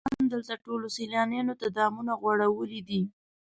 [0.03, 3.01] زما په اند دلته ټولو سیلانیانو ته دامونه غوړولي دي.